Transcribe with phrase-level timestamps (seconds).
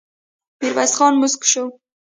[0.59, 1.63] ميرويس خان موسک شو.